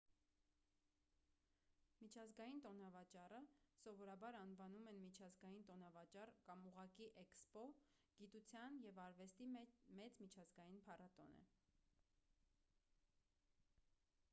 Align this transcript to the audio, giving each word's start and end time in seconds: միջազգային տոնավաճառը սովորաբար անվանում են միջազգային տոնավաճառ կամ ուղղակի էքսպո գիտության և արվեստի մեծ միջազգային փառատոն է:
միջազգային 2.03 2.61
տոնավաճառը 2.65 3.41
սովորաբար 3.81 4.37
անվանում 4.39 4.87
են 4.93 4.97
միջազգային 5.03 5.61
տոնավաճառ 5.69 6.33
կամ 6.49 6.65
ուղղակի 6.71 7.11
էքսպո 7.25 7.65
գիտության 8.23 8.79
և 8.89 9.03
արվեստի 9.07 9.51
մեծ 9.59 9.79
միջազգային 10.25 10.81
փառատոն 10.91 11.37
է: 11.45 11.47